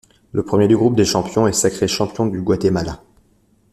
[0.31, 3.03] Le premier du groupe des champions est sacré champion du Guatemala.